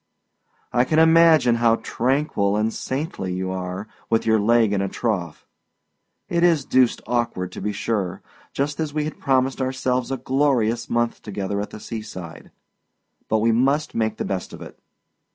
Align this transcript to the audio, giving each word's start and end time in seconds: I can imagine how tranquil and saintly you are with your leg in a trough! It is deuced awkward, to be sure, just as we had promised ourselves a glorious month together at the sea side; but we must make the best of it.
I 0.73 0.83
can 0.83 0.97
imagine 0.97 1.57
how 1.57 1.75
tranquil 1.75 2.57
and 2.57 2.73
saintly 2.73 3.33
you 3.35 3.51
are 3.51 3.87
with 4.09 4.25
your 4.25 4.39
leg 4.39 4.73
in 4.73 4.81
a 4.81 4.89
trough! 4.89 5.45
It 6.27 6.43
is 6.43 6.65
deuced 6.65 7.01
awkward, 7.05 7.51
to 7.51 7.61
be 7.61 7.71
sure, 7.71 8.23
just 8.51 8.79
as 8.79 8.95
we 8.95 9.03
had 9.03 9.19
promised 9.19 9.61
ourselves 9.61 10.09
a 10.09 10.17
glorious 10.17 10.89
month 10.89 11.21
together 11.21 11.61
at 11.61 11.69
the 11.69 11.79
sea 11.79 12.01
side; 12.01 12.49
but 13.29 13.41
we 13.41 13.51
must 13.51 13.93
make 13.93 14.17
the 14.17 14.25
best 14.25 14.53
of 14.53 14.61
it. 14.63 14.79